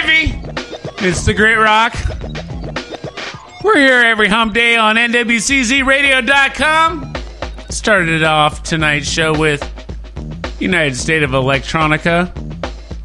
[0.00, 0.40] gravy.
[0.98, 1.94] It's the Great Rock.
[3.62, 7.14] We're here every hump day on NWCZRadio.com.
[7.70, 9.62] Started off tonight's show with
[10.60, 12.30] United State of Electronica,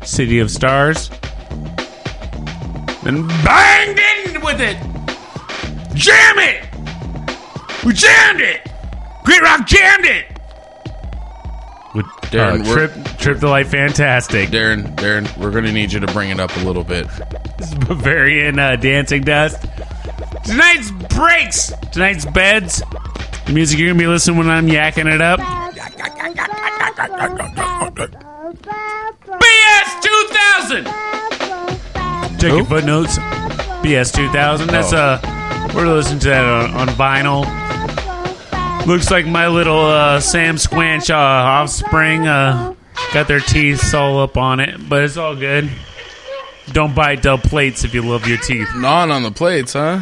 [0.06, 1.10] City of Stars.
[3.04, 4.78] Then banged in with it.
[5.96, 6.66] Jam it!
[7.86, 8.68] We jammed it!
[9.24, 10.26] Great Rock jammed it!
[11.96, 12.92] With Darren, uh, we're- Trip,
[13.22, 14.50] Trip the Light Fantastic.
[14.50, 17.08] Darren, Darren, we're gonna need you to bring it up a little bit.
[17.60, 19.64] This is Bavarian uh, Dancing Dust.
[20.44, 21.72] Tonight's breaks.
[21.92, 22.82] Tonight's beds.
[23.46, 25.40] The music you're going to be listening when I'm yakking it up.
[29.40, 30.86] BS 2000!
[32.40, 33.18] Check your footnotes.
[33.84, 34.68] BS 2000.
[34.68, 34.98] That's Oh.
[34.98, 37.46] uh, we're listening to that on, on vinyl.
[38.88, 42.74] Looks like my little uh, Sam Squanch uh, offspring uh,
[43.14, 45.70] got their teeth all up on it, but it's all good.
[46.72, 48.70] Don't buy dub plates if you love your teeth.
[48.76, 50.02] Gnawing on the plates, huh?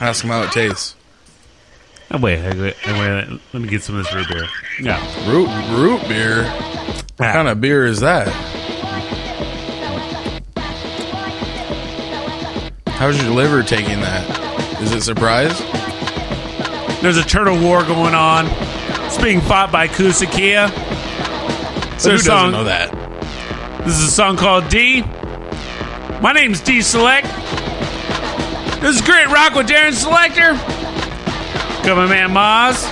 [0.00, 0.94] Ask them how it tastes.
[2.10, 4.48] Oh, wait, wait, wait, wait, let me get some of this root beer.
[4.80, 5.30] Yeah.
[5.30, 6.44] Root root beer.
[7.16, 8.28] What kind of beer is that?
[12.86, 14.80] How's your liver taking that?
[14.80, 15.62] Is it surprised?
[17.02, 18.46] There's a turtle war going on.
[19.06, 20.87] It's being fought by Kusakia.
[21.98, 22.90] So who There's doesn't song- know that?
[23.84, 25.02] This is a song called D.
[26.20, 27.26] My name's D Select.
[28.80, 30.52] This is Great Rock with Darren Selector.
[31.84, 32.84] Got my man Moz.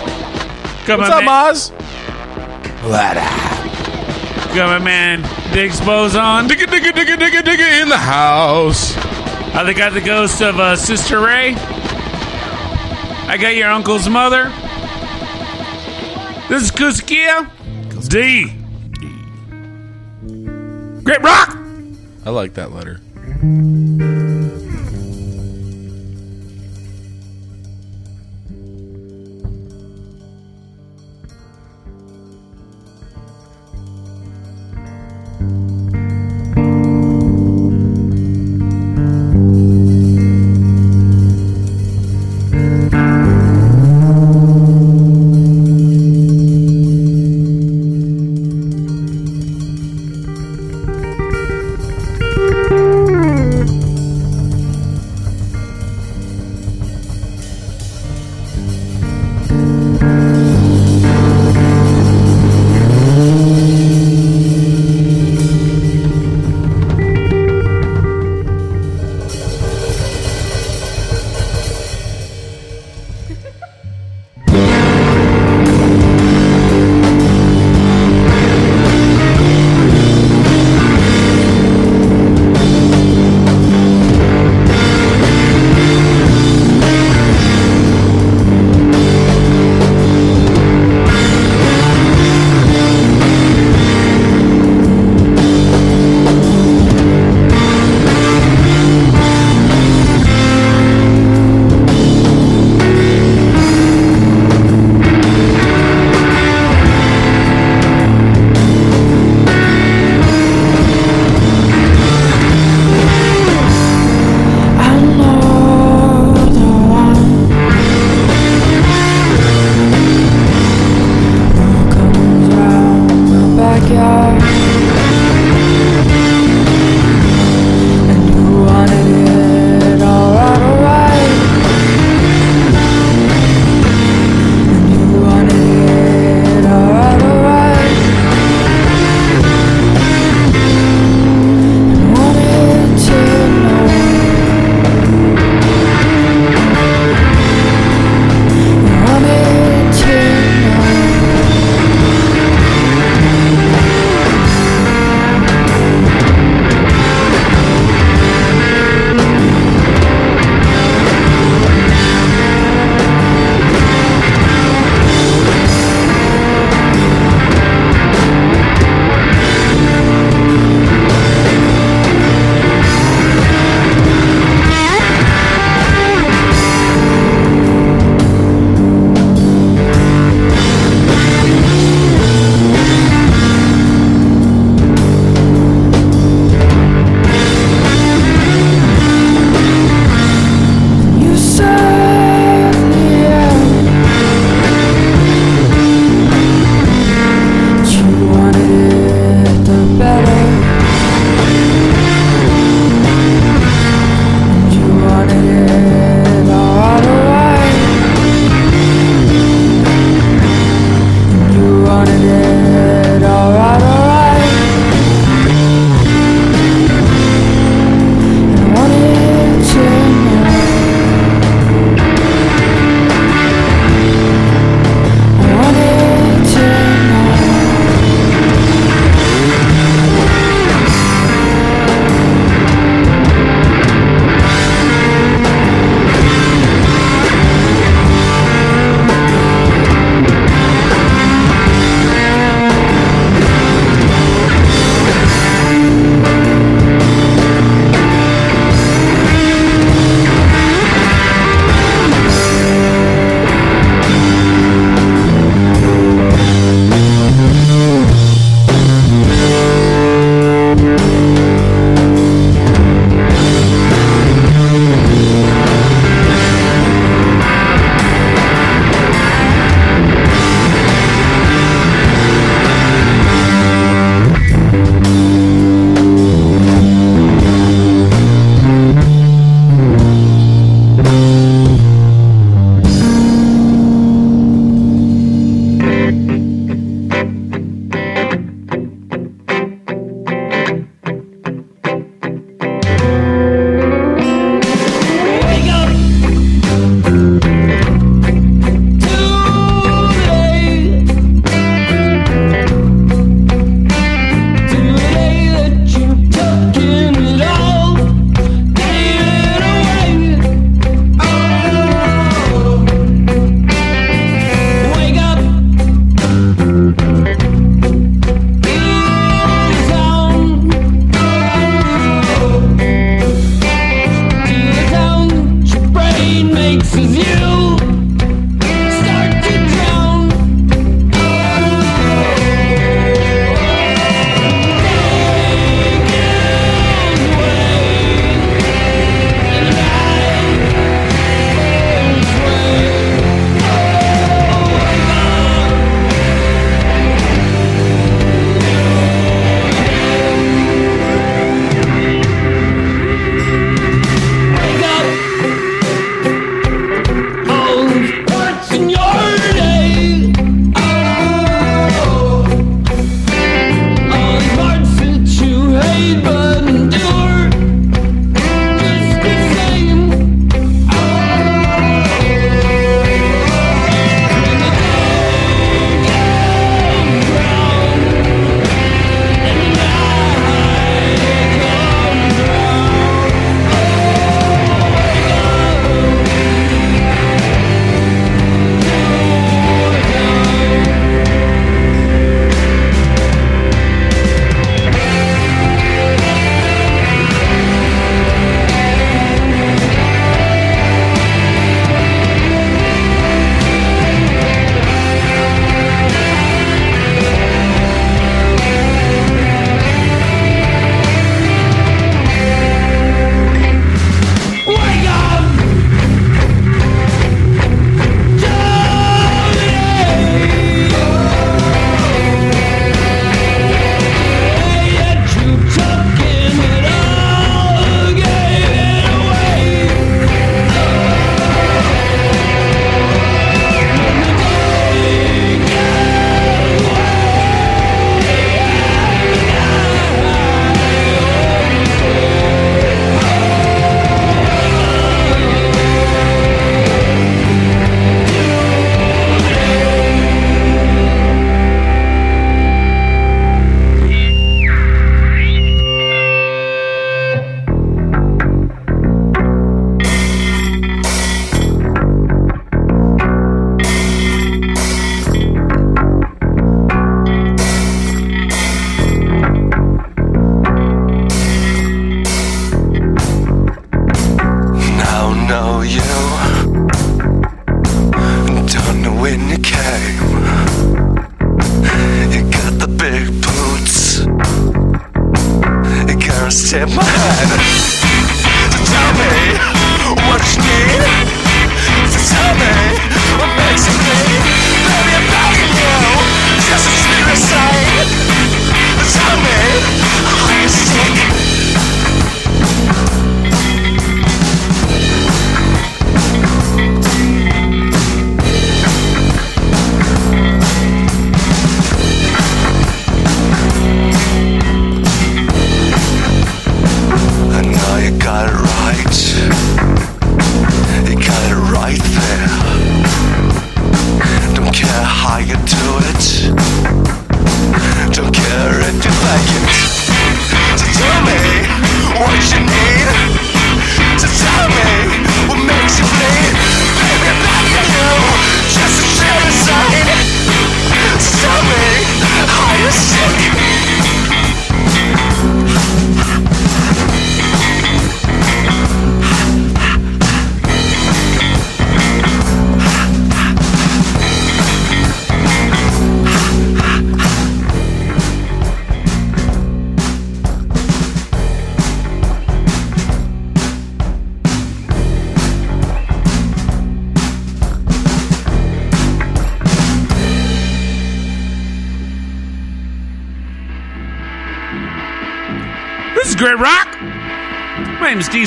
[0.87, 1.73] Got What's my up, man, Moz?
[4.55, 5.23] Got my man
[5.53, 6.49] Diggs Boson.
[6.49, 8.97] Digga digga digga digga digga in the house.
[9.55, 11.55] I got the ghost of uh, Sister Ray.
[13.29, 14.45] I got your uncle's mother.
[16.49, 17.51] This is Kusakia.
[18.09, 18.56] D.
[21.07, 21.57] Great Rock.
[22.25, 23.01] I like that letter.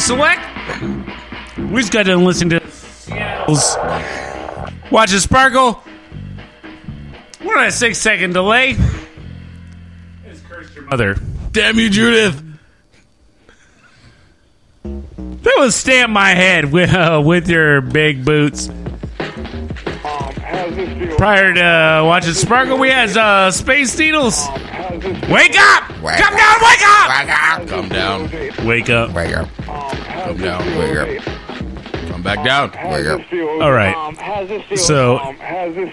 [0.09, 0.41] Select.
[1.55, 3.77] We just got to listen to Seattle's
[4.91, 5.73] Watch It Sparkle.
[7.43, 8.75] What a six second delay.
[10.25, 11.15] It's cursed your mother.
[11.51, 12.43] Damn you, Judith.
[14.83, 18.67] That was stamp my head with, uh, with your big boots.
[21.19, 24.47] Prior to uh, watching Sparkle, we had uh, Space Needles.
[25.03, 25.89] Wake up!
[26.01, 26.39] Wake Come up.
[26.39, 27.09] down, wake up!
[27.09, 27.67] Wake up.
[27.67, 28.29] Come down.
[28.67, 29.11] Wake up.
[29.13, 29.47] Wake up.
[29.65, 30.65] Come down.
[30.77, 31.07] Wake up.
[32.09, 32.71] Come back down.
[32.91, 33.21] Wake up.
[33.61, 33.95] All right.
[34.77, 35.17] So,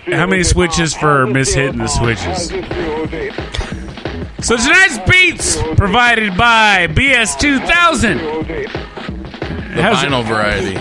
[0.07, 2.49] how many switches for mishitting the switches?
[4.45, 8.19] So tonight's beats provided by BS2000.
[9.77, 10.75] The How's it- vinyl variety.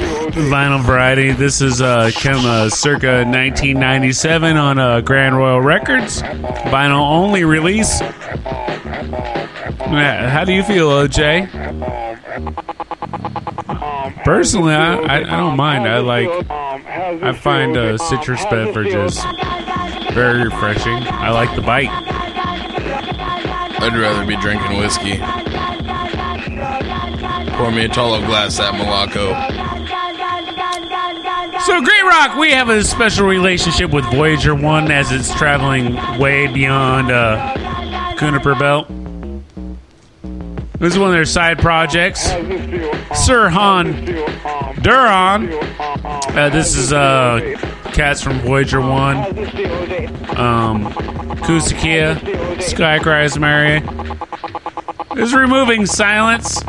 [0.49, 1.31] vinyl variety.
[1.33, 6.21] This is uh, come uh, circa 1997 on uh, Grand Royal Records.
[6.21, 7.99] Vinyl only release.
[9.91, 11.49] Yeah, how do you feel, OJ?
[14.23, 15.87] Personally, I, I, I don't mind.
[15.87, 16.29] I like.
[16.49, 19.21] I find uh, citrus beverages
[20.13, 21.03] very refreshing.
[21.07, 21.89] I like the bite.
[23.81, 25.19] I'd rather be drinking whiskey.
[27.57, 29.31] Pour me a tall glass at Malaco.
[31.61, 36.47] So, Great Rock, we have a special relationship with Voyager 1 as it's traveling way
[36.47, 38.87] beyond uh, Cuniper Belt.
[40.79, 42.23] This is one of their side projects.
[43.15, 44.05] Sir Han
[44.81, 45.51] Duran.
[46.03, 47.39] Uh, this is uh,
[47.93, 49.17] cats from Voyager 1.
[50.37, 50.91] Um,
[51.45, 53.81] Kusakia, Sky Cries Mary.
[55.15, 56.61] This is Removing Silence.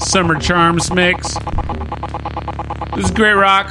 [0.00, 1.34] Summer Charms mix.
[2.94, 3.70] This is Great Rock.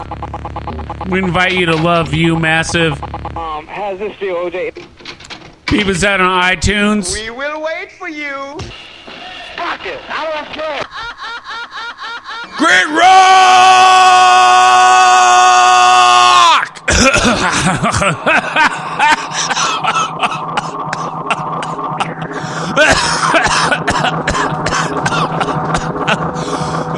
[1.12, 2.94] We invite you to love you massive.
[3.38, 4.84] Um, how's this feel, OJ?
[5.68, 7.14] Keep us out on iTunes.
[7.14, 8.58] We will wait for you.
[9.56, 10.02] Fuck it.
[10.10, 10.84] I don't care.
[12.58, 12.88] Great
[18.34, 18.44] Rock!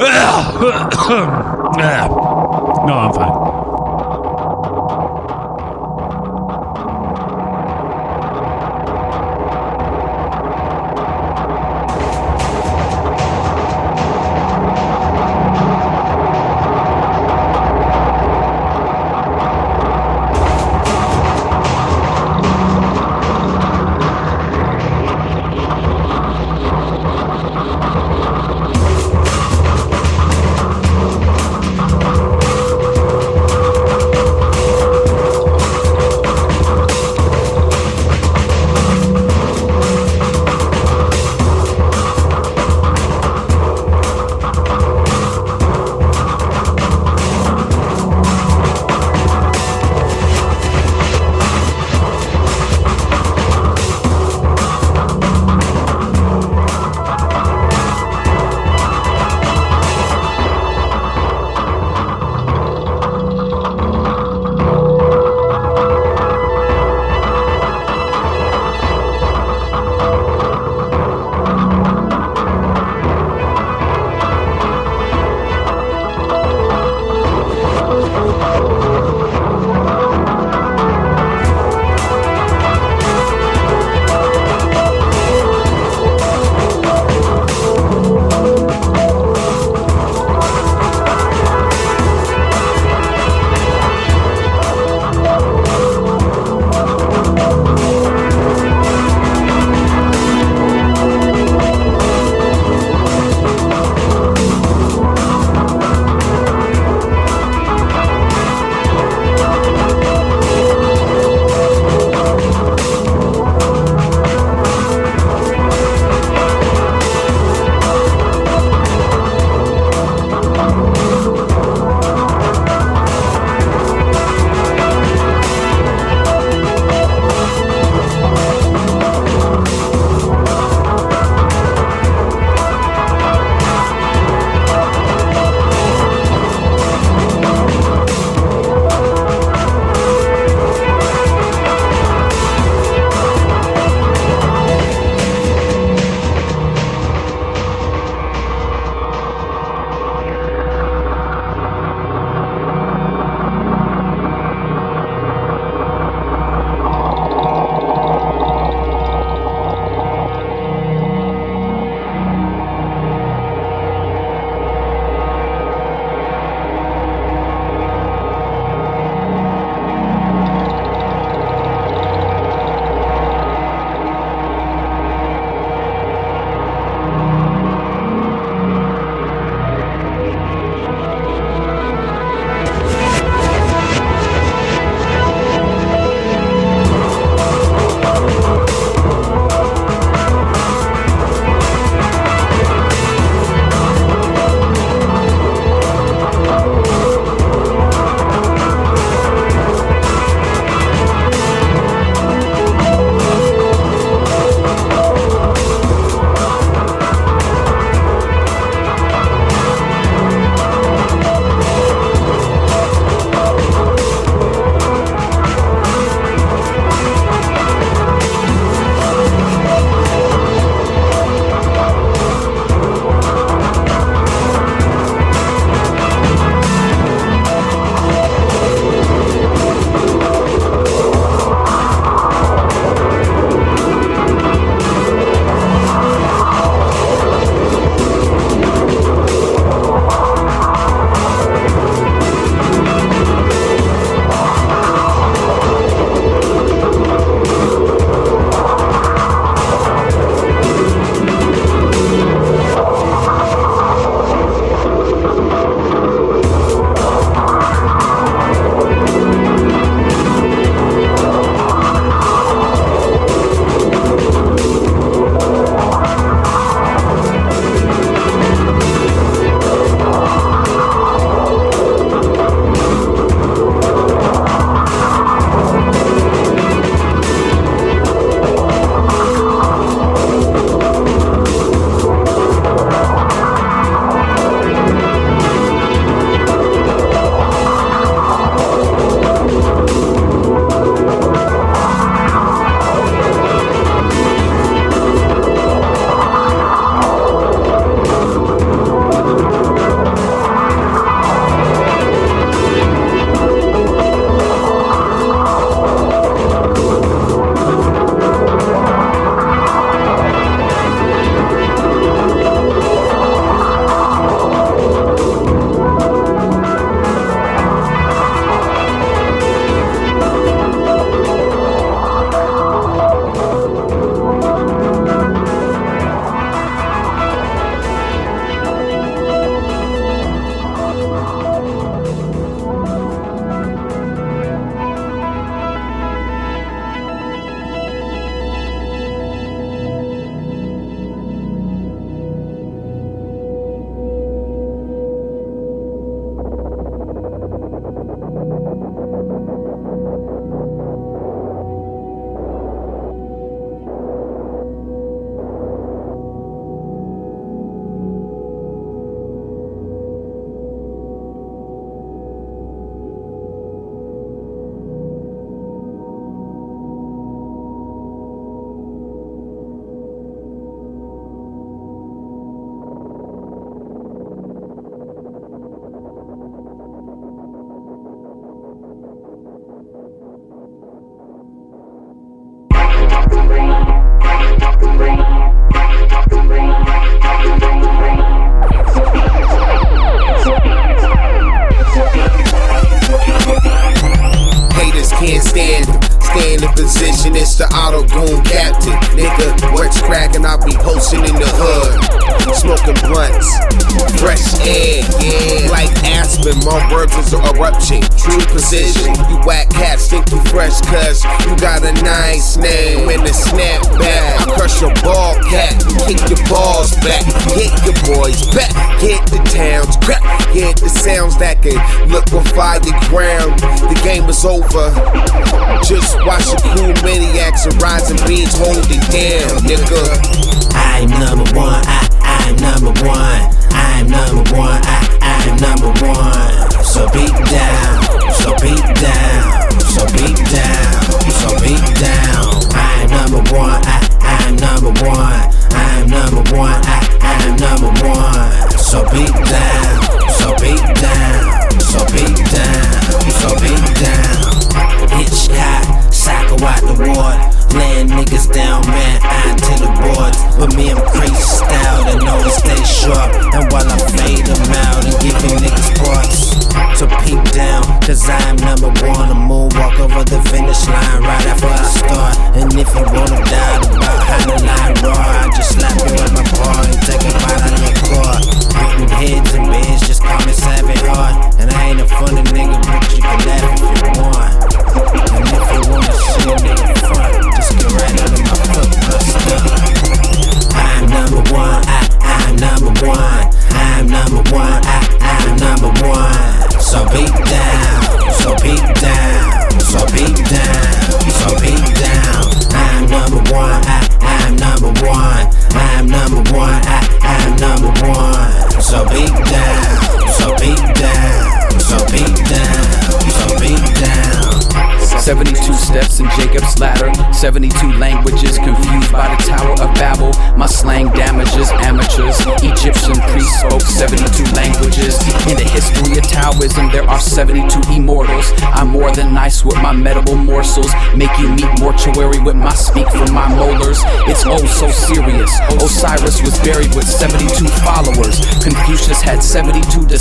[0.00, 0.06] no,
[2.96, 3.39] I'm fine.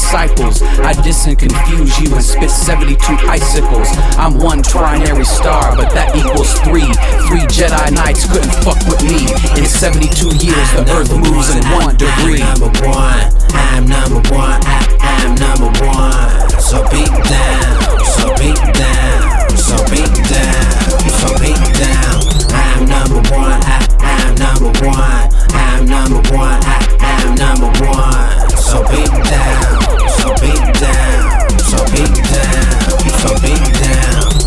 [0.10, 0.63] Disciples.
[0.82, 2.98] I diss and confuse you and spit 72
[3.30, 3.88] icicles.
[4.17, 6.89] I'm one trinary star, but that equals three.
[7.30, 9.30] Three Jedi Knights couldn't fuck with me.
[9.54, 10.10] In 72
[10.41, 12.41] years, the earth moves in one degree.
[12.41, 13.22] I'm number one.
[13.54, 14.58] I'm number one.
[14.65, 16.58] I, I'm number one.
[16.58, 17.78] So beat down.
[18.17, 19.30] So beat down.
[19.62, 20.89] So beat down.
[21.22, 22.17] So beat down.
[22.50, 23.62] I'm number one.
[23.62, 25.30] I, I'm number one.
[25.54, 26.58] I'm number one.
[26.65, 28.48] I, I'm number one.
[28.69, 30.10] So beat down.
[30.19, 31.60] So beat down.
[31.60, 33.10] So beat down.
[33.17, 34.38] So beat down.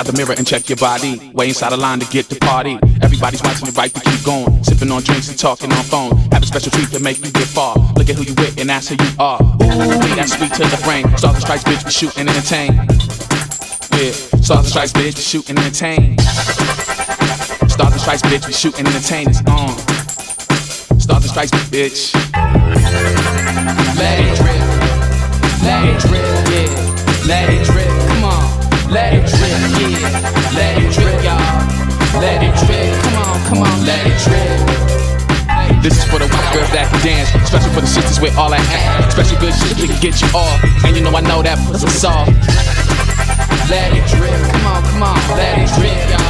[0.00, 1.30] Inside the mirror and check your body.
[1.34, 2.78] Way inside the line to get the party.
[3.02, 4.64] Everybody's watching it right to keep going.
[4.64, 6.16] Sipping on drinks and talking on phone.
[6.32, 7.76] Have a special treat to make you get far.
[7.96, 9.40] Look at who you with and that's who you are.
[9.42, 11.04] Ooh, that's sweet to the brain.
[11.18, 12.74] Start the strikes, bitch, we shoot and entertain.
[14.00, 16.18] Yeah, start the strikes, bitch, we shoot and entertain.
[17.68, 19.28] Start the strikes, bitch, we shoot and entertain.
[19.28, 19.52] It's uh.
[19.52, 19.76] on.
[20.98, 22.14] Start the strikes, bitch.
[24.00, 24.64] Let it drip.
[25.60, 27.26] Let it drip, yeah.
[27.26, 28.09] Let it drip.
[28.90, 30.50] Let it drip, yeah.
[30.50, 32.20] Let it drip, y'all.
[32.20, 35.80] Let it drip, come on, come on, let it drip.
[35.80, 38.50] This is for the white girls that can dance, Special for the sisters with all
[38.50, 40.58] that ass, Special good shit can get you off.
[40.84, 42.26] And you know I know that puts us off.
[43.70, 44.34] let it drip.
[44.50, 46.29] Come on, come on, let it drip, y'all.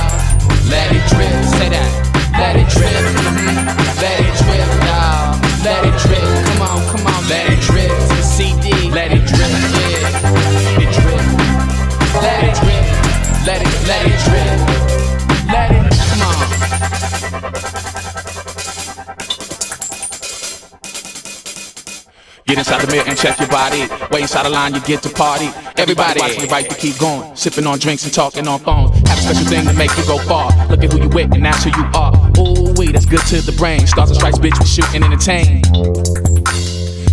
[22.90, 23.86] Mirror and check your body.
[24.10, 25.48] Wait inside the line, you get to party.
[25.76, 27.34] Everybody watching right to keep going.
[27.36, 28.90] Sipping on drinks and talking on phones.
[29.08, 30.50] Have a special thing to make you go far.
[30.68, 32.12] Look at who you with and that's who you are.
[32.38, 33.86] Ooh, wait, that's good to the brain.
[33.86, 35.64] Stars and stripes, bitch, we shoot and entertain.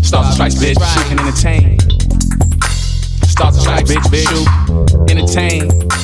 [0.03, 1.79] Stars and stripes, bitch, shoot and entertain.
[3.27, 5.96] Stars and stripes, bitch, bitch, shoot, entertain.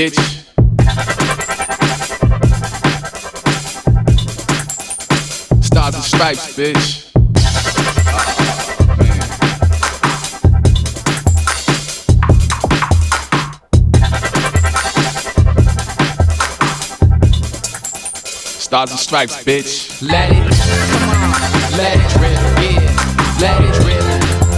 [0.00, 0.16] Bitch.
[5.62, 7.10] Stars and stripes, bitch.
[18.58, 20.00] Stars and stripes, bitch.
[20.00, 20.36] Let it,
[20.92, 21.30] come on,
[21.76, 22.32] let it drip,
[22.64, 22.88] yeah.
[23.38, 24.00] Let it drip,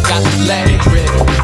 [0.07, 1.43] got to let it drip.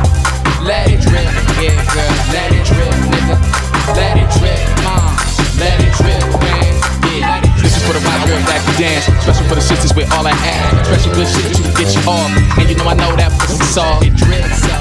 [0.63, 1.25] Let it drip,
[1.59, 2.13] yeah, girl.
[2.33, 3.68] Let it drip, nigga.
[3.97, 5.17] Let it drip, mom.
[5.57, 6.73] Let it drip, man.
[7.17, 7.41] Yeah.
[7.63, 9.07] This is for the white girls that can dance.
[9.23, 10.87] Special for the sisters with all that ass.
[10.87, 12.31] Special good shit you get you off.
[12.59, 14.05] And you know I know that pussy soft.
[14.05, 14.75] It drips, so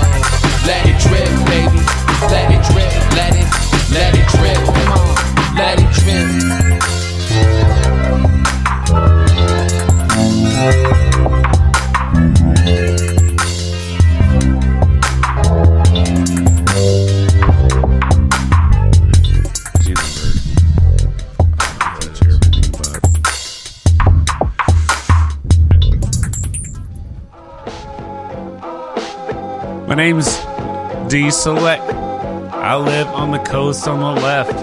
[0.67, 1.79] let it drip, baby.
[2.27, 3.47] Let it drip, let it,
[3.93, 4.57] let it drip.
[4.65, 5.15] Come on,
[5.55, 5.87] let it
[10.91, 10.96] drip.
[29.97, 30.37] Name's
[31.09, 31.81] D Select.
[31.91, 34.53] I live on the coast on the left.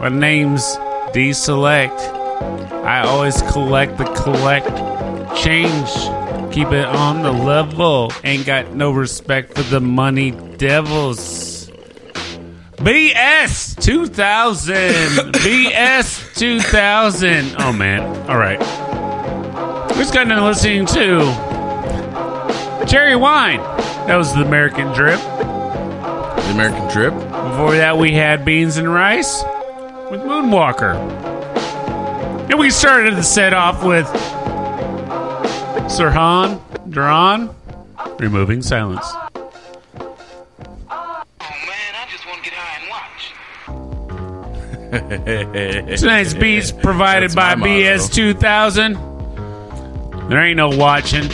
[0.00, 0.78] My name's
[1.12, 1.98] D Select.
[2.00, 4.68] I always collect the collect
[5.36, 5.90] change.
[6.54, 8.12] Keep it on the level.
[8.22, 11.68] Ain't got no respect for the money devils.
[12.76, 14.74] BS 2000.
[15.34, 17.56] BS 2000.
[17.58, 18.30] Oh man.
[18.30, 18.60] All right.
[19.90, 21.24] We just got done listening to
[22.86, 23.73] Cherry Wine.
[24.06, 25.18] That was the American Drip.
[25.18, 27.14] The American Trip.
[27.14, 29.42] Before that, we had Beans and Rice
[30.10, 30.94] with Moonwalker.
[32.50, 34.06] And we started the set off with
[35.90, 37.48] Sirhan Duran,
[38.18, 39.06] Removing Silence.
[39.06, 39.30] Oh
[40.90, 42.84] man, I just want to get high
[45.00, 46.00] and watch.
[46.00, 50.28] Tonight's beats provided by BS2000.
[50.28, 51.26] There ain't no watching.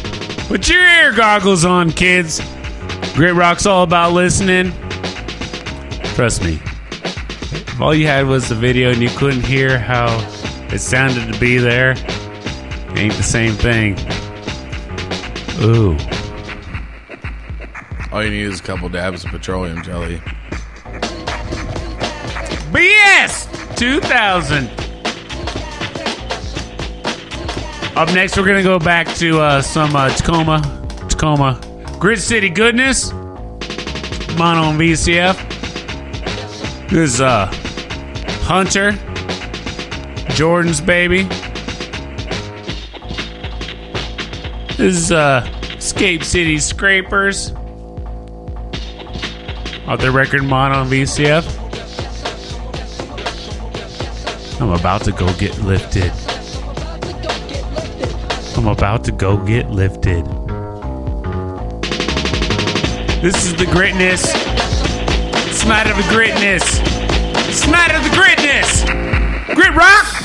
[0.49, 2.41] Put your ear goggles on, kids.
[3.15, 4.73] Grit Rock's all about listening.
[6.15, 6.61] Trust me.
[6.93, 10.07] If all you had was the video and you couldn't hear how
[10.73, 11.91] it sounded to be there,
[12.97, 13.99] ain't the same thing.
[15.63, 15.97] Ooh.
[18.13, 20.19] All you need is a couple dabs of petroleum jelly.
[22.73, 24.69] BS 2000.
[27.97, 30.63] Up next, we're gonna go back to uh, some uh, Tacoma,
[31.09, 31.61] Tacoma,
[32.01, 33.12] Grit City goodness.
[33.12, 35.36] Mono in VCF.
[36.88, 37.44] This is uh,
[38.44, 38.92] Hunter,
[40.30, 41.24] Jordan's baby.
[44.78, 45.46] This is uh,
[45.76, 47.53] Escape City Scrapers.
[49.98, 51.44] Their record Mono in VCF.
[54.59, 56.11] I'm about to go get lifted.
[58.57, 60.39] I'm about to go get lifted.
[63.23, 64.25] This is the gritness.
[65.53, 66.62] Smatter of the gritness.
[67.53, 68.87] Smatter of the gritness.
[69.55, 70.20] Grit rock.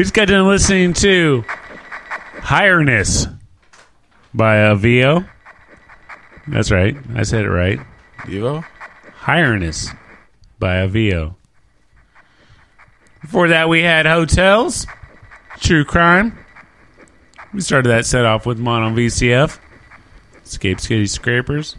[0.00, 1.44] We just got done listening to
[2.38, 3.38] Hireness
[4.32, 5.26] by uh, VO.
[6.48, 6.96] That's right.
[7.14, 7.78] I said it right.
[8.20, 8.64] Evo?
[9.18, 9.94] Hireness
[10.58, 11.36] by a VO.
[13.20, 14.86] Before that, we had Hotels,
[15.58, 16.38] True Crime.
[17.52, 19.58] We started that set off with Mono VCF,
[20.42, 21.76] Escape Skitty Scrapers.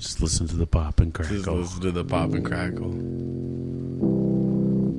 [0.00, 1.36] Just listen to the pop and crackle.
[1.36, 2.90] Just listen to the pop and crackle.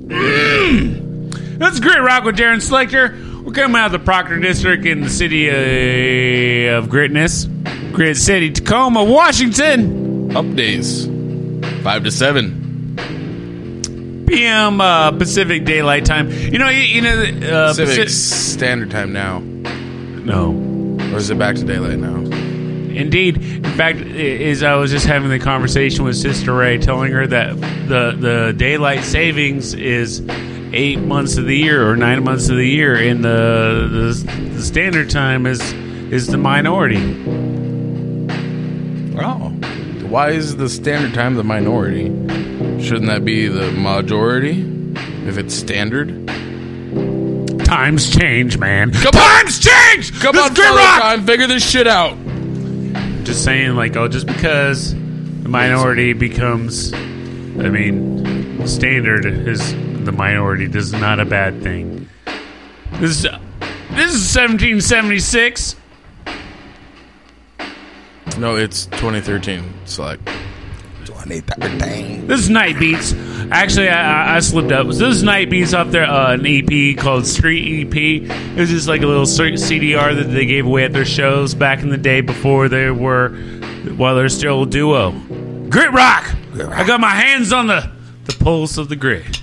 [1.58, 3.18] That's Grit Rock with Darren Selector.
[3.44, 7.48] We're coming out of the Proctor District in the city uh, of Gritness.
[7.92, 10.30] Grit City, Tacoma, Washington.
[10.30, 11.10] Updates.
[11.82, 14.24] 5 to 7.
[14.28, 14.80] p.m.
[14.80, 16.30] Uh, Pacific Daylight Time.
[16.30, 19.40] You know, you, you know, uh, Pacific Paci- Standard Time now.
[19.40, 20.52] no,
[21.12, 22.22] Or is it back to daylight now?
[22.96, 23.36] Indeed.
[23.36, 27.60] In fact, is I was just having the conversation with Sister Ray, telling her that
[27.88, 30.22] the the daylight savings is
[30.72, 34.62] eight months of the year or nine months of the year, and the the, the
[34.62, 35.72] standard time is
[36.12, 37.02] is the minority.
[39.18, 39.50] Oh.
[40.08, 42.04] Why is the standard time the minority?
[42.82, 44.60] Shouldn't that be the majority?
[45.26, 46.28] If it's standard?
[47.64, 48.92] Times change, man.
[48.92, 50.20] Come Times change.
[50.20, 51.00] Come on, fellow Rock!
[51.00, 52.18] time, figure this shit out.
[53.24, 59.72] Just saying like oh just because the minority becomes i mean standard is
[60.04, 62.08] the minority this is not a bad thing
[62.94, 63.22] this is
[63.92, 65.76] this is 1776
[68.38, 69.62] No, it's 2013.
[69.84, 70.24] Select.
[71.04, 72.26] 2013.
[72.26, 73.12] this is night beats
[73.52, 74.86] actually i, I, I slipped up.
[74.86, 78.88] This is night beats off there uh, an ep called street ep it was just
[78.88, 82.20] like a little cdr that they gave away at their shows back in the day
[82.20, 83.30] before they were
[83.96, 85.10] while they're still a duo.
[85.68, 86.24] Grit rock!
[86.54, 87.90] I got my hands on the
[88.24, 89.41] the pulse of the grid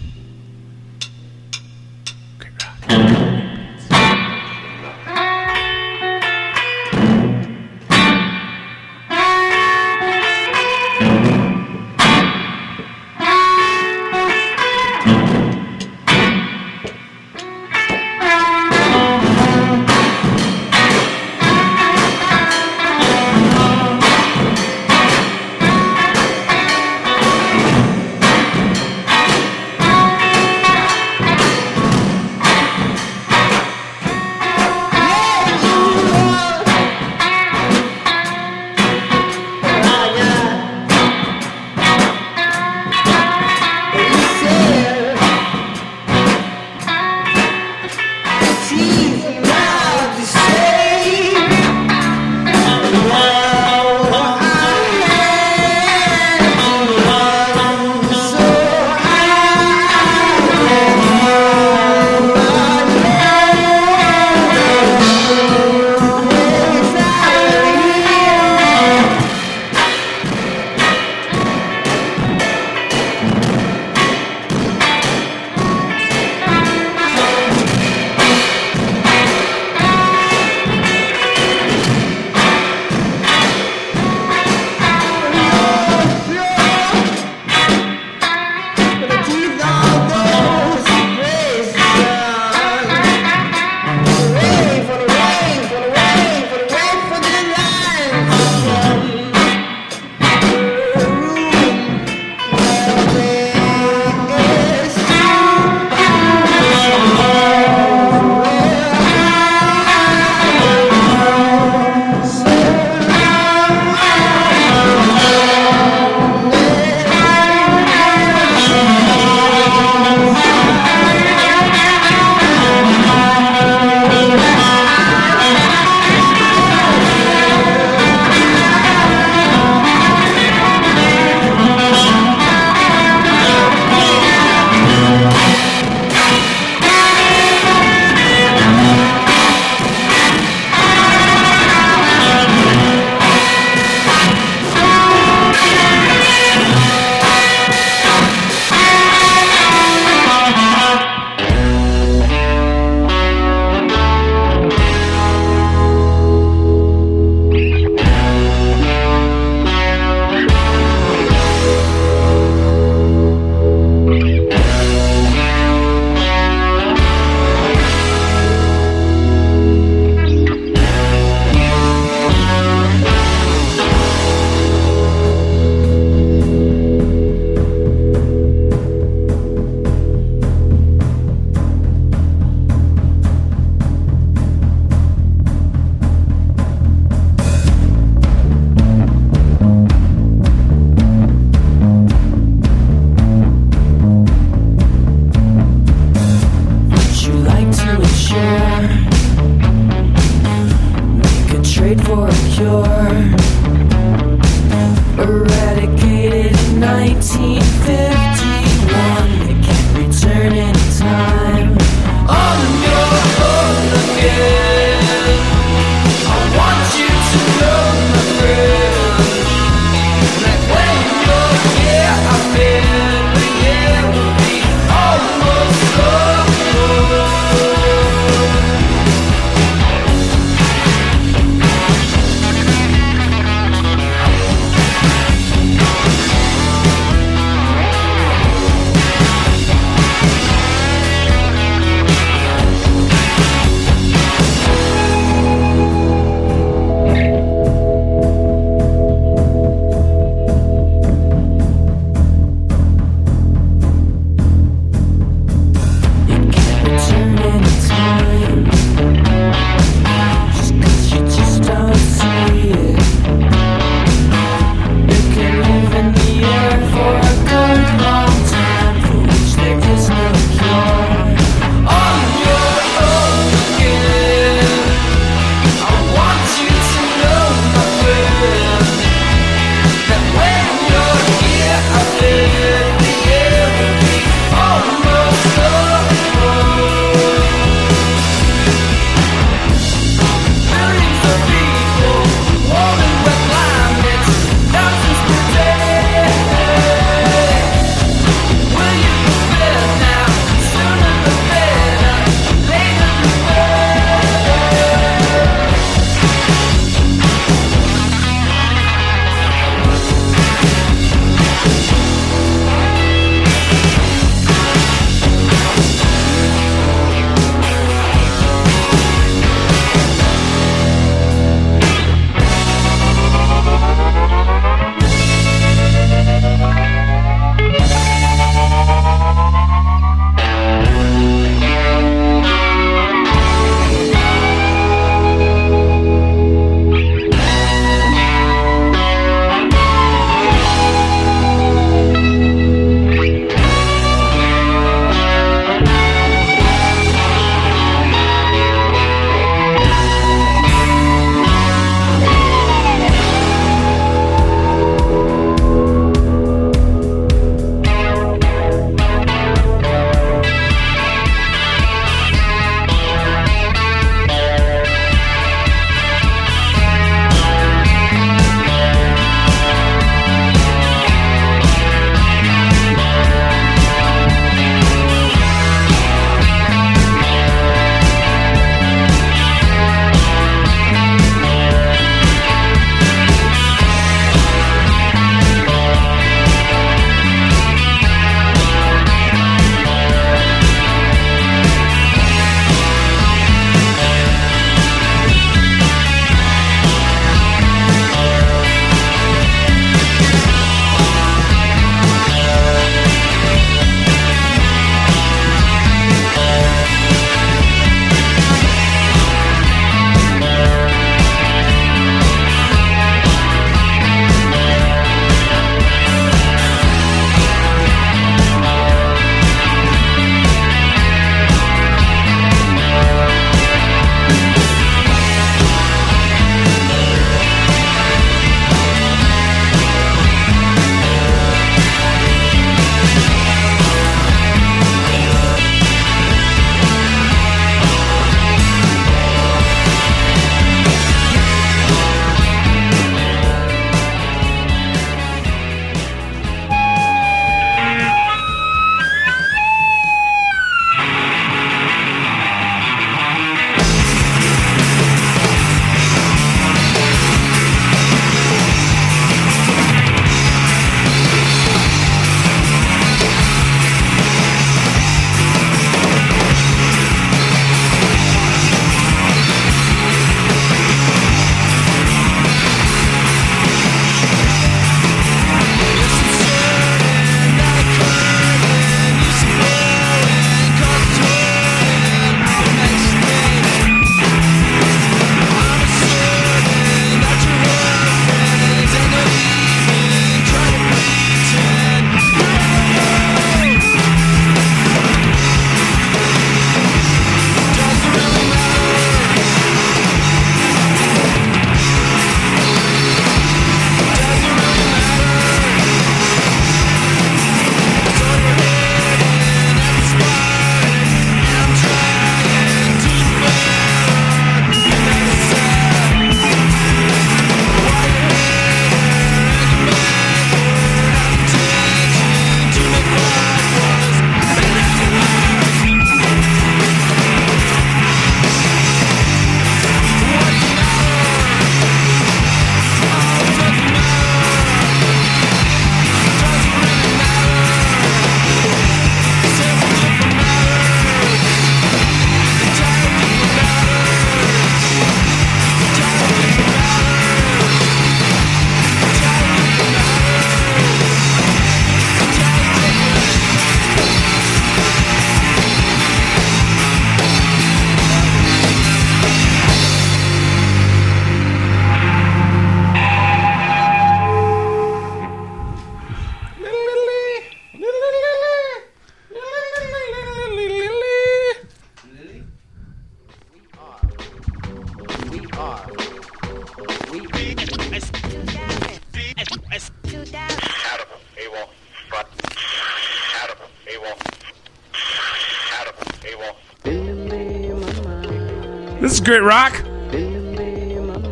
[589.19, 589.73] is Grit Rock.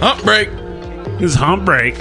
[0.02, 0.50] Hump break.
[1.20, 1.96] This is Hump Break.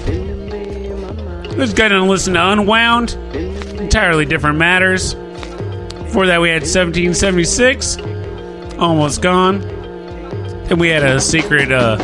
[1.57, 3.12] Let's go and listen to Unwound.
[3.80, 5.14] Entirely different matters.
[5.14, 7.99] Before that, we had 1776.
[8.78, 9.62] Almost gone.
[10.70, 11.99] And we had a secret, uh,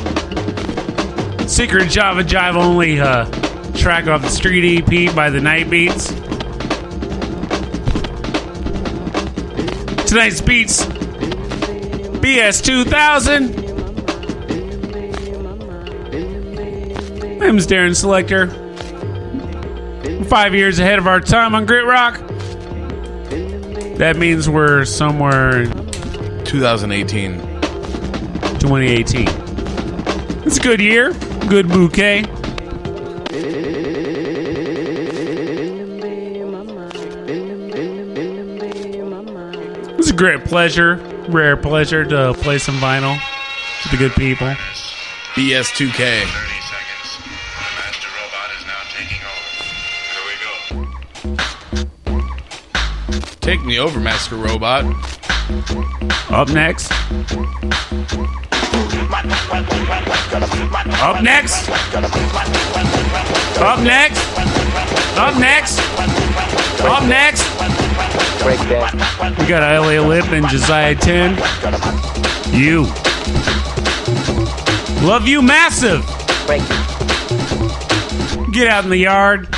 [1.47, 3.24] secret Java Jive only uh,
[3.74, 6.09] track off the Street EP by the Night Beats.
[10.09, 10.85] Tonight's beats
[12.22, 13.62] BS 2000.
[17.61, 18.48] Darren Selector.
[20.24, 22.18] Five years ahead of our time on Grit Rock.
[23.98, 25.66] That means we're somewhere
[26.44, 27.38] 2018.
[28.59, 29.28] 2018.
[30.46, 31.12] It's a good year,
[31.48, 32.24] good bouquet.
[39.98, 40.96] It's a great pleasure,
[41.28, 43.16] rare pleasure to play some vinyl
[43.84, 44.48] with the good people.
[45.34, 46.51] BS2K.
[53.43, 54.84] Take me over, Master Robot.
[56.30, 56.93] Up next.
[61.03, 61.68] Up next.
[63.59, 64.20] Up next.
[65.18, 65.80] Up next.
[66.82, 67.43] Up next.
[69.40, 71.36] We got LA Lip and Josiah 10.
[72.55, 72.84] You.
[75.05, 76.07] Love you massive.
[78.53, 79.49] Get out in the yard.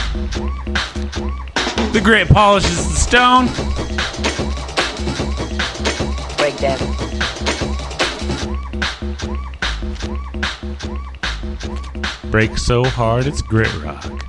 [1.92, 3.73] The grit polishes the stone.
[12.34, 14.23] Break so hard it's grit rock.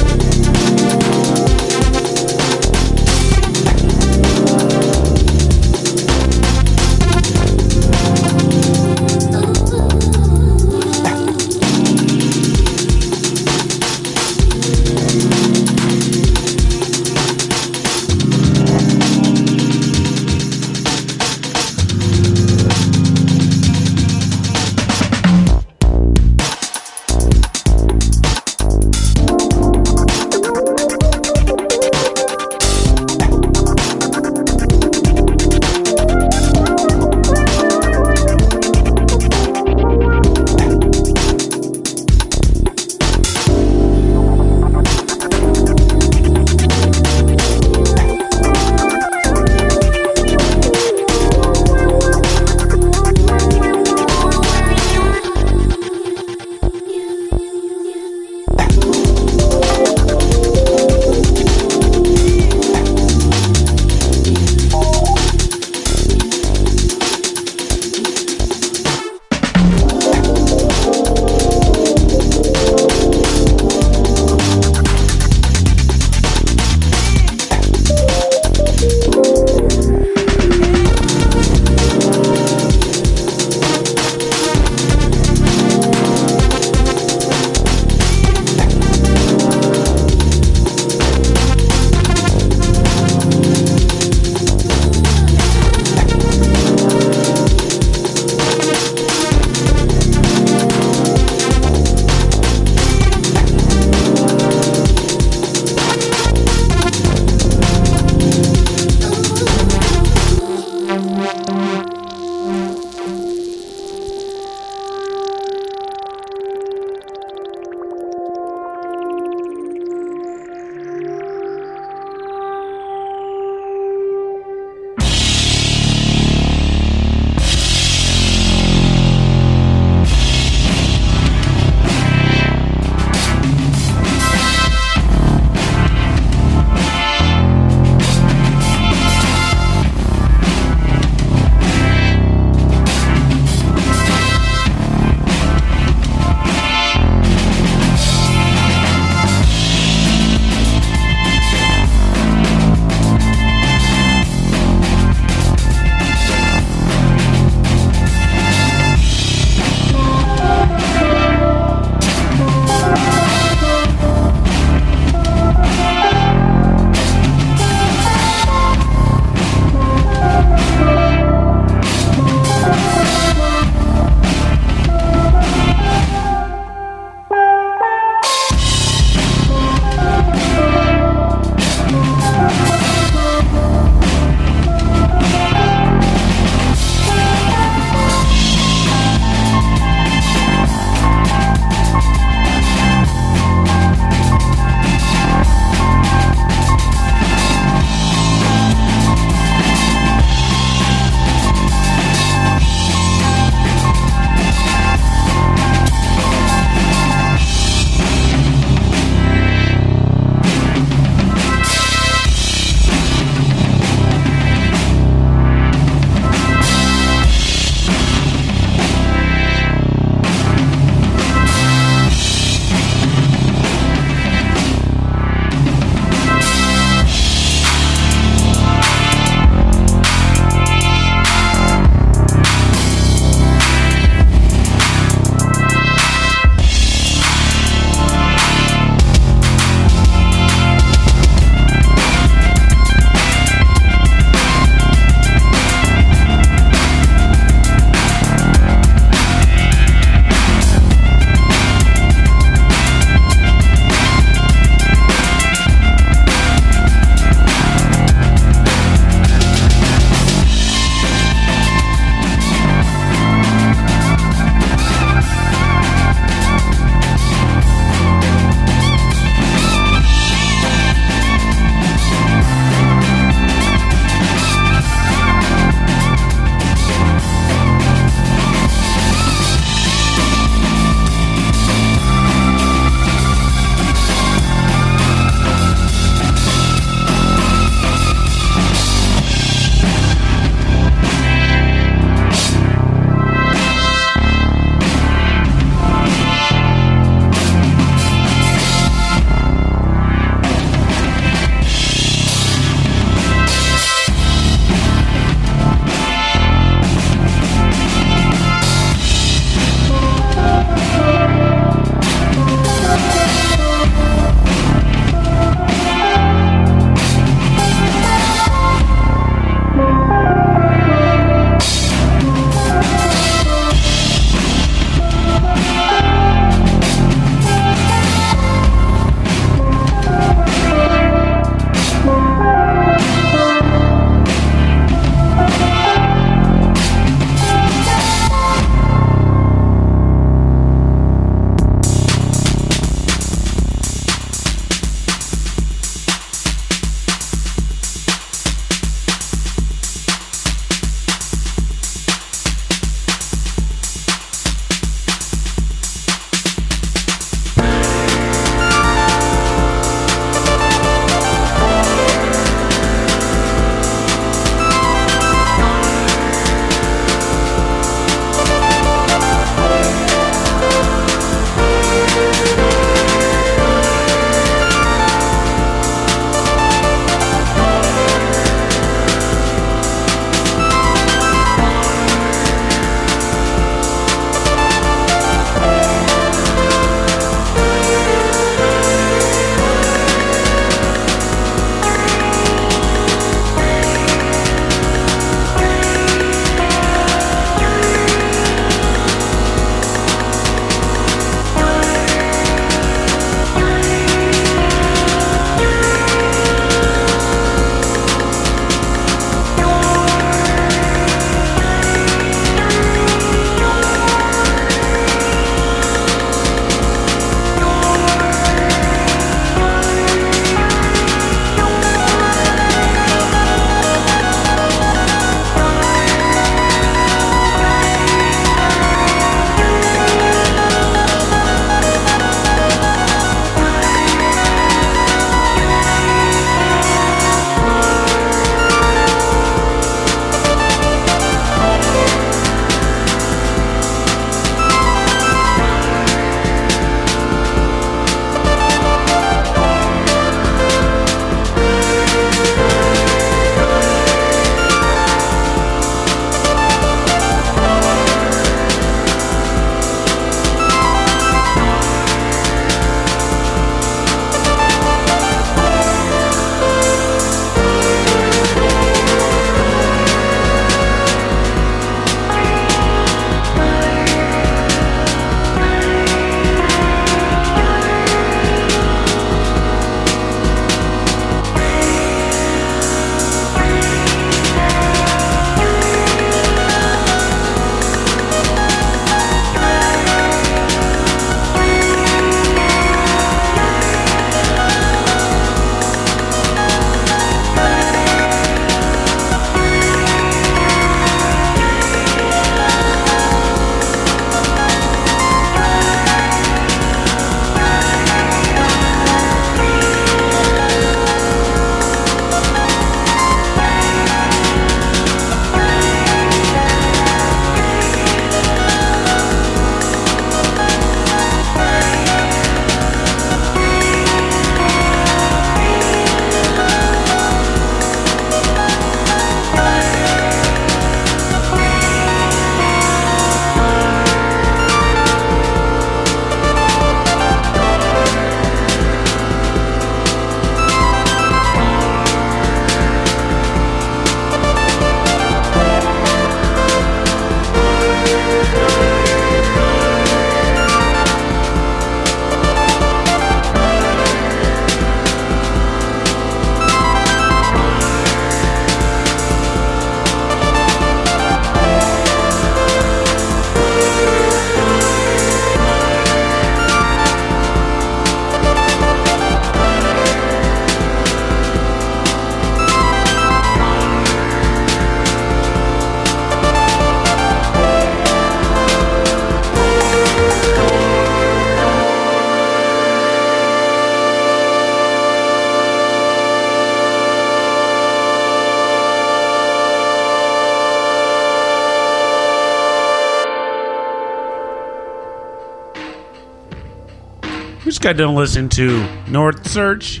[597.84, 600.00] Got done listening to North Search,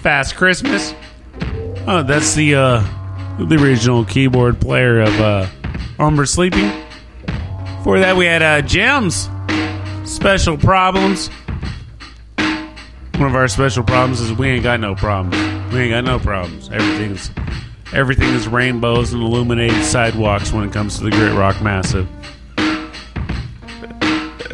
[0.00, 0.94] Fast Christmas.
[1.86, 5.46] Oh, that's the uh, the original keyboard player of uh,
[5.98, 6.72] Umber Sleeping.
[7.76, 9.28] Before that, we had uh, Gems,
[10.06, 11.28] Special Problems.
[13.16, 15.36] One of our special problems is we ain't got no problems.
[15.74, 16.70] We ain't got no problems.
[16.70, 17.30] Everything's
[17.92, 22.08] everything is rainbows and illuminated sidewalks when it comes to the Grit Rock Massive.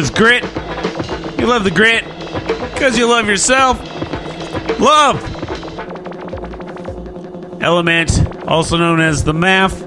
[0.00, 0.42] Is grit.
[1.38, 2.04] You love the grit
[2.72, 3.78] because you love yourself.
[4.80, 5.22] Love.
[7.62, 9.78] Element, also known as the math.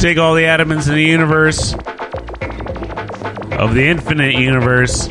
[0.00, 1.74] Take all the atoms in the universe,
[3.52, 5.08] of the infinite universe.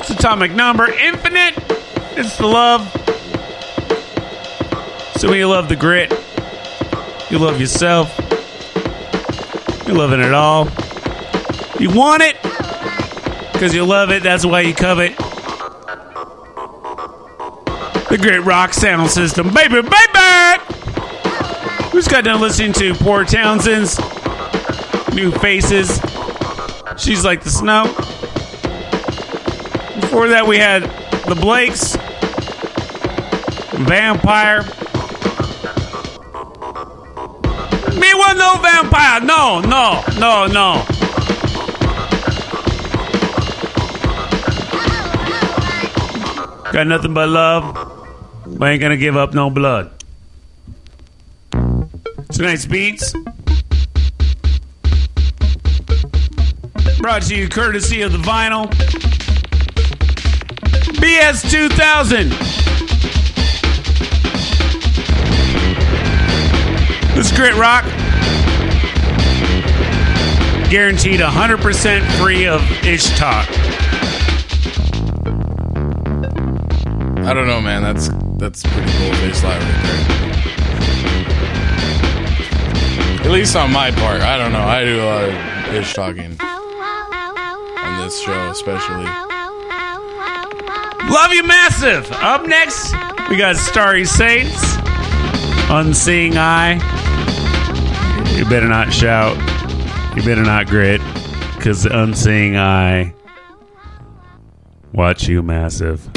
[0.00, 1.54] It's atomic number, infinite.
[2.16, 2.88] It's the love.
[5.16, 6.12] So when you love the grit,
[7.30, 8.17] you love yourself.
[9.88, 10.68] You're loving it all.
[11.80, 12.36] You want it
[13.54, 14.22] because you love it.
[14.22, 15.16] That's why you covet.
[18.10, 20.62] The Grit Rock sound system, baby, baby.
[21.86, 23.98] We just got done listening to Poor Townsend's
[25.14, 25.98] new faces?
[26.98, 27.84] She's like the snow.
[30.02, 30.82] Before that, we had
[31.24, 31.96] the Blakes,
[33.86, 34.64] Vampire.
[39.20, 39.26] Vampire.
[39.26, 40.84] No, no, no, no.
[46.72, 47.74] Got nothing but love.
[48.46, 49.90] but ain't gonna give up no blood.
[52.30, 53.14] Tonight's beats.
[56.98, 58.66] Brought to you courtesy of the vinyl.
[60.98, 62.30] BS 2000.
[67.14, 67.84] This is Grit Rock.
[70.70, 73.48] Guaranteed 100% free of ish talk.
[77.24, 77.82] I don't know, man.
[77.82, 79.98] That's that's pretty cool bass line right there.
[83.24, 84.60] At least on my part, I don't know.
[84.60, 89.06] I do a lot of ish talking on this show, especially.
[91.10, 92.10] Love you massive.
[92.12, 92.92] Up next,
[93.30, 94.62] we got Starry Saints,
[95.70, 96.74] Unseeing Eye.
[98.36, 99.36] You better not shout.
[100.18, 101.00] You better not grit,
[101.54, 103.14] because the Unseeing Eye.
[104.92, 106.10] Watch you massive.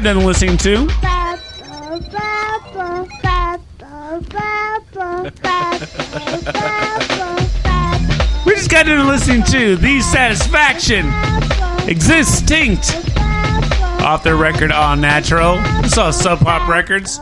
[0.00, 0.86] Done listening to.
[8.46, 11.06] We just got into listening to The Satisfaction
[11.86, 12.96] Extinct
[14.02, 15.56] off their record On Natural.
[15.84, 17.20] Is all Sub Pop Records.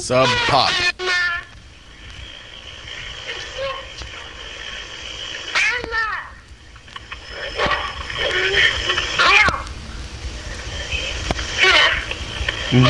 [0.00, 0.89] Sub Pop.
[12.70, 12.84] Who's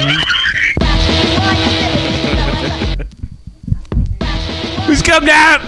[5.00, 5.66] come down?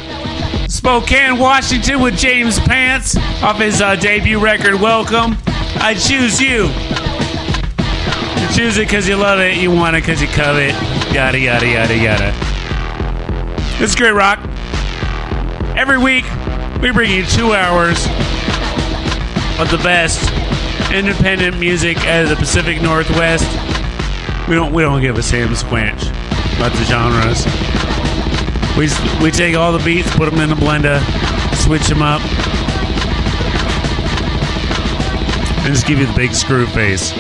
[0.69, 5.39] Spokane, Washington with James Pants off his uh, debut record, Welcome.
[5.77, 6.65] I choose you.
[8.39, 10.75] You choose it because you love it, you want it because you covet,
[11.11, 12.35] yada, yada, yada, yada.
[13.79, 14.41] This is Grit Rock.
[15.75, 16.27] Every week,
[16.83, 18.05] we bring you two hours
[19.59, 20.31] of the best
[20.93, 23.62] independent music out of the Pacific Northwest.
[24.53, 26.03] We don't we don't give a Sam squanch
[26.57, 27.47] about the genres.
[28.77, 28.87] We
[29.25, 31.01] we take all the beats, put them in a blender,
[31.57, 32.21] switch them up,
[35.65, 37.13] and just give you the big screw face.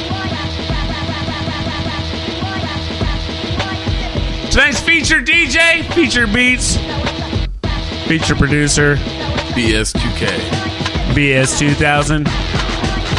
[4.52, 6.76] Tonight's feature DJ, feature beats,
[8.06, 8.96] feature producer,
[9.54, 10.26] BS2K.
[11.14, 12.28] BS 2000,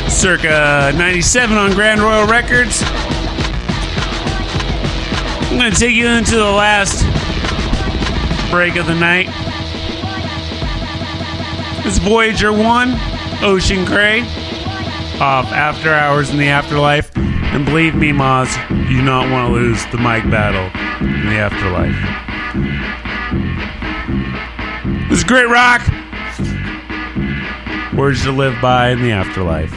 [0.07, 2.83] circa 97 on Grand Royal Records.
[5.53, 7.03] I'm going to take you into the last
[8.49, 9.27] break of the night.
[11.85, 12.95] It's Voyager 1,
[13.43, 14.21] Ocean Cray,
[15.21, 17.15] off After Hours in the Afterlife.
[17.15, 18.49] And believe me, Moz,
[18.89, 20.71] you do not want to lose the mic battle
[21.07, 21.93] in the afterlife.
[25.09, 25.87] This is Grit Rock.
[27.93, 29.71] Words to live by in the afterlife.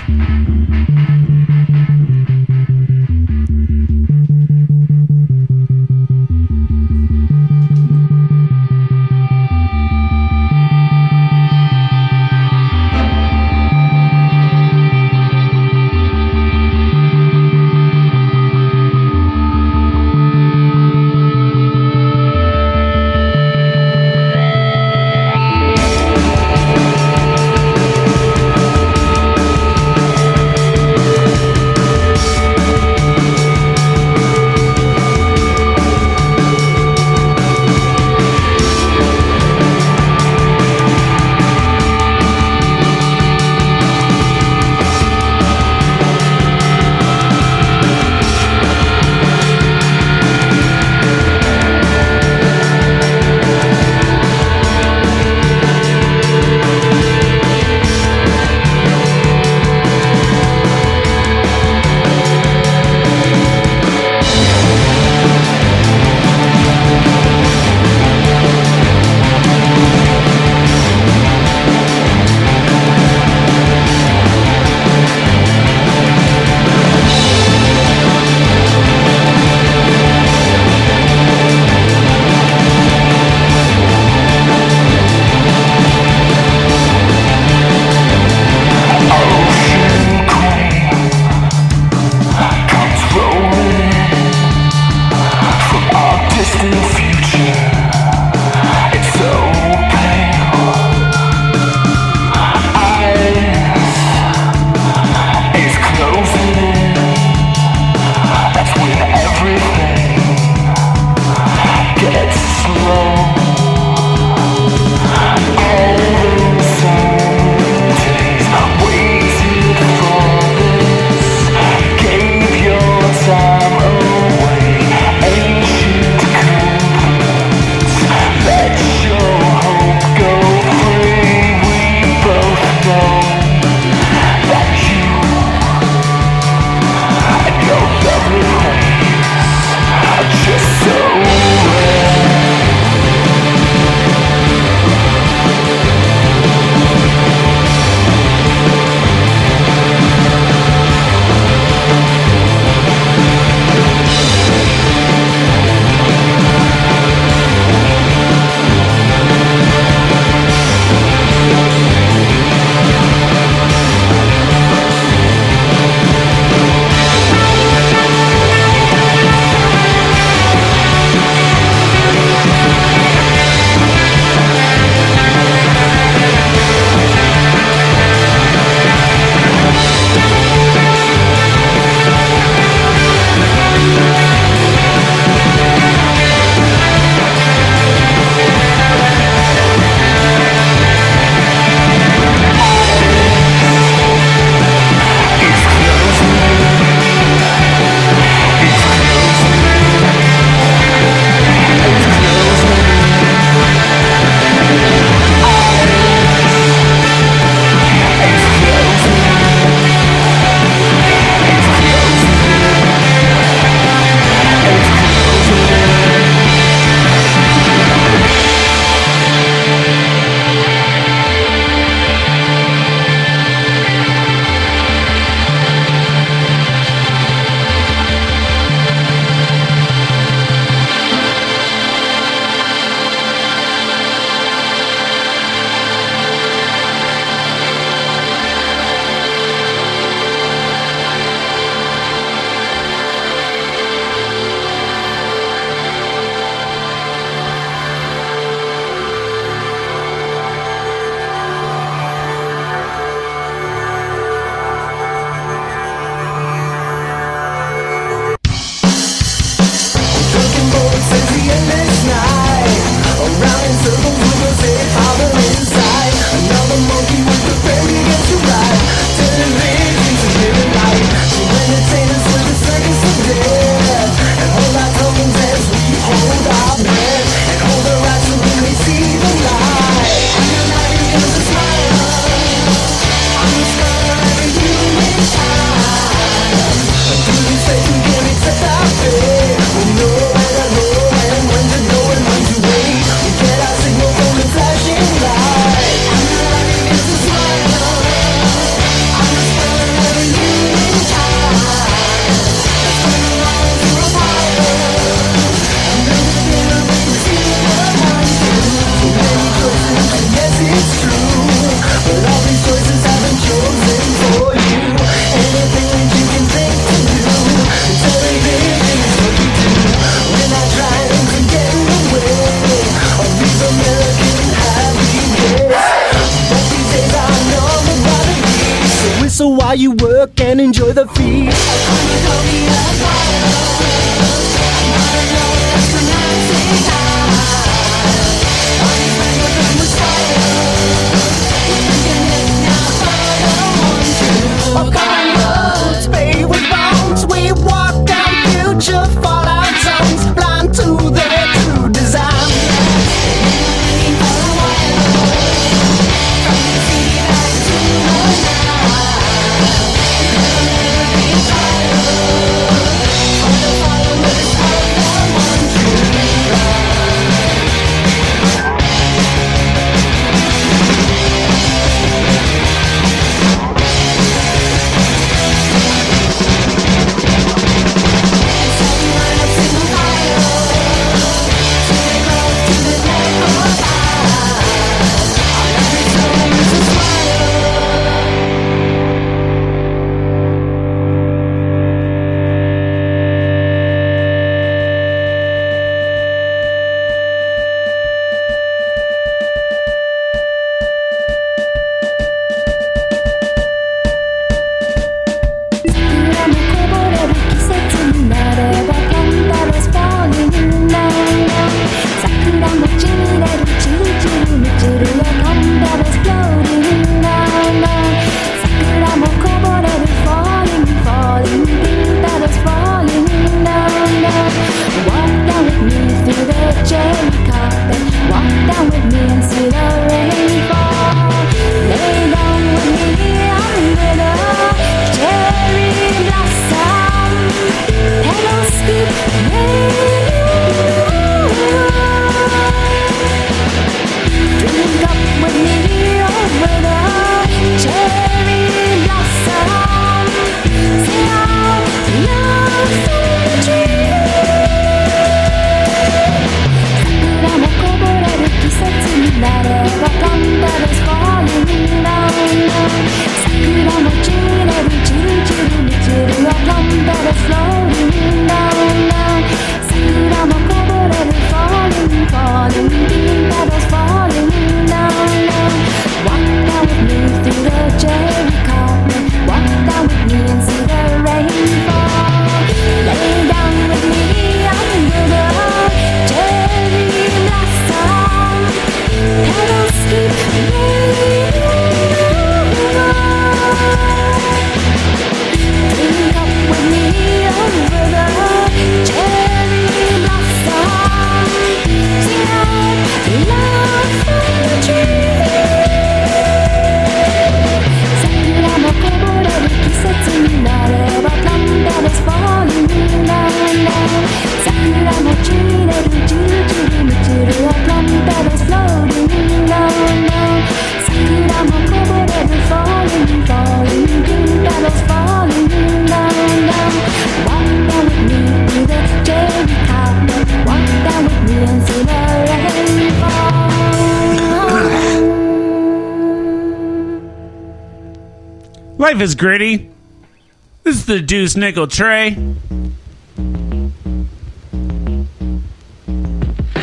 [541.47, 542.35] Deuce Nickel Trey.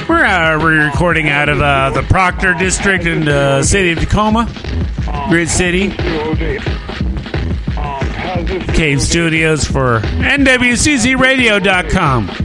[0.07, 4.49] We're uh, we're recording out of uh, the Proctor District in the city of Tacoma,
[5.27, 5.89] great city.
[8.73, 12.29] Cave Studios for NWCZRadio.com.
[12.29, 12.37] Um,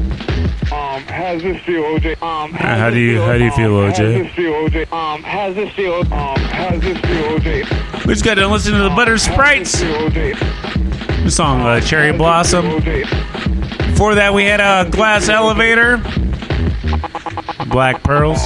[1.02, 2.20] how's this feel, OJ?
[2.20, 4.24] Um, how do you how do you feel, How's OJ?
[4.24, 4.92] this feel, OJ?
[4.92, 6.00] Um, how's this feel?
[6.12, 8.06] Um, how's this feel, OJ?
[8.06, 9.80] We just got to listen to the Butter Sprites.
[11.28, 12.76] The song uh, Cherry Blossom.
[13.90, 15.98] Before that, we had a Glass Elevator.
[17.68, 18.40] Black Pearls.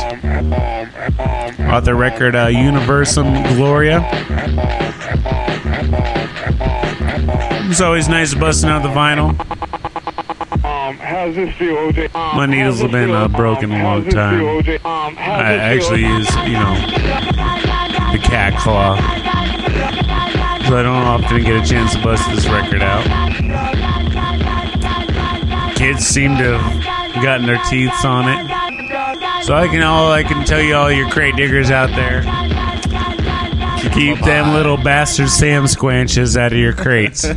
[1.85, 4.01] The record uh, Universum Gloria.
[7.71, 9.39] It's always nice busting out the vinyl.
[12.35, 14.45] My needles have been uh, broken a long time.
[14.85, 16.75] I actually use, you know,
[18.11, 19.22] the cat claw.
[20.73, 23.05] So I don't often get a chance to bust this record out.
[25.77, 29.45] Kids seem to have gotten their teeth on it.
[29.45, 32.23] So I can all I can tell you all your crate diggers out there.
[32.23, 37.23] to Keep them little bastard Sam squanches out of your crates.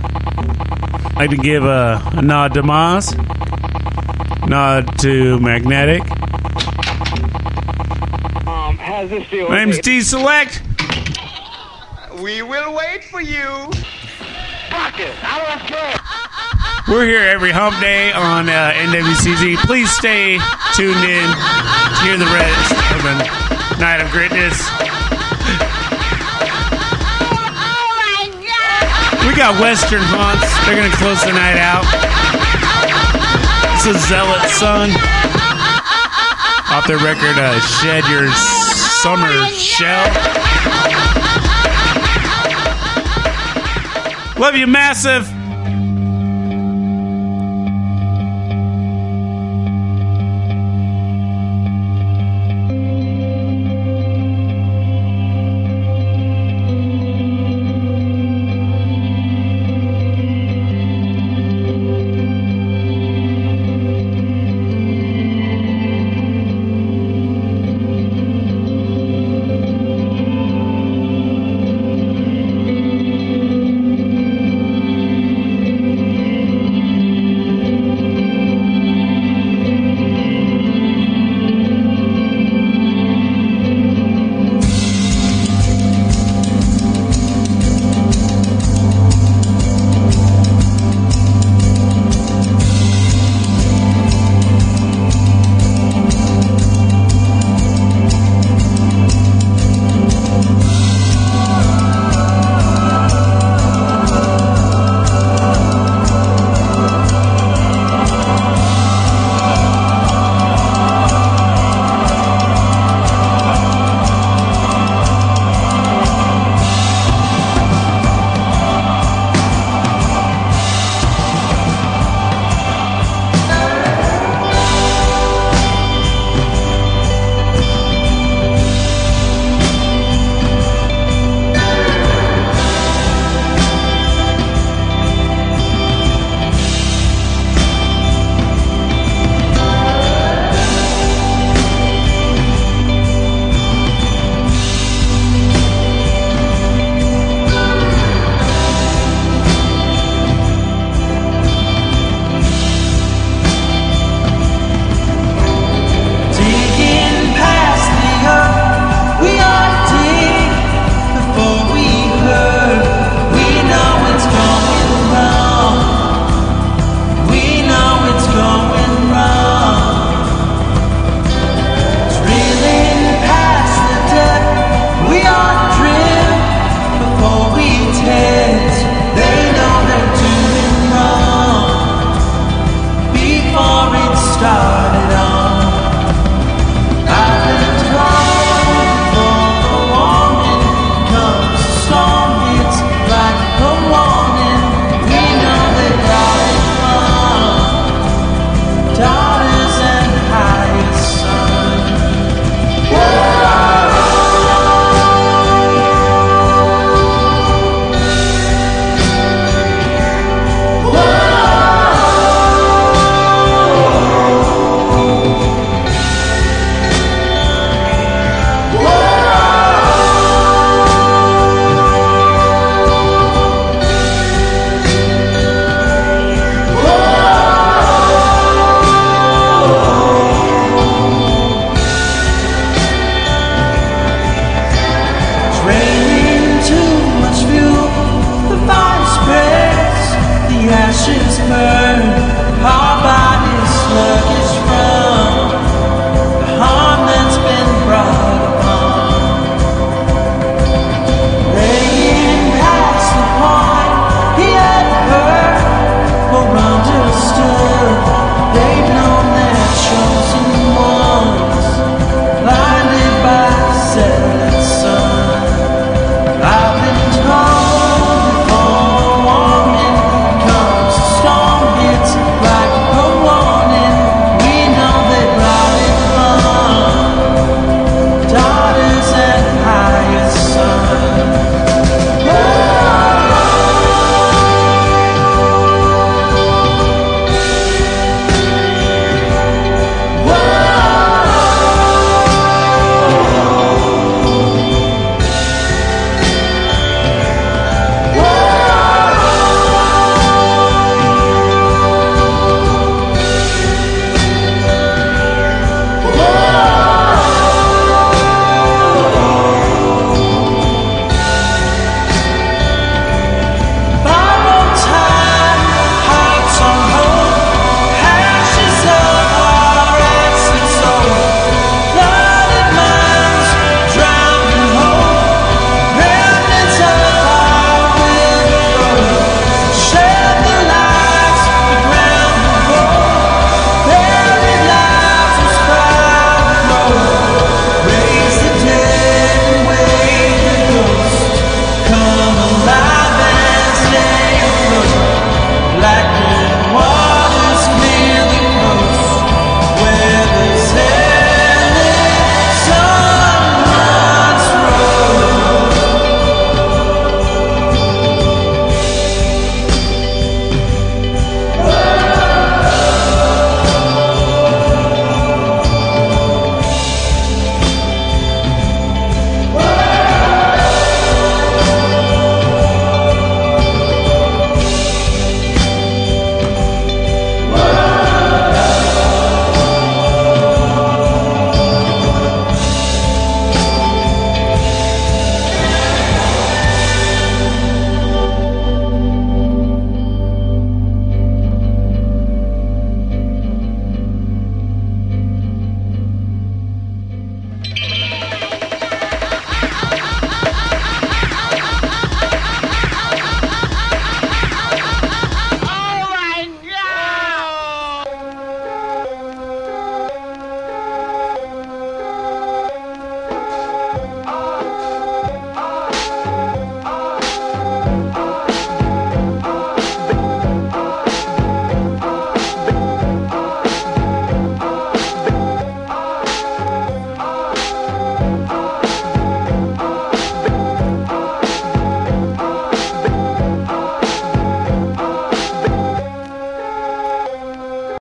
[1.17, 3.15] like to give a, a nod to Moz,
[4.49, 6.01] nod to Magnetic.
[8.47, 9.49] Um, how's this feel?
[9.49, 10.63] My name's D Select.
[12.21, 13.71] We will wait for you.
[14.71, 15.15] Fuck it.
[15.23, 15.96] I don't care.
[16.89, 19.59] We're here every hump day on uh, NWCZ.
[19.67, 20.39] Please stay
[20.79, 23.15] tuned in to hear the rest of the
[23.83, 24.55] Night of Greatness.
[29.27, 30.47] We got Western Haunts.
[30.63, 31.83] They're going to close the night out.
[33.83, 34.95] This is Zealot Son.
[36.71, 38.31] Off their record, uh, Shed Your
[39.03, 40.07] Summer Shell.
[44.39, 45.27] Love you, massive.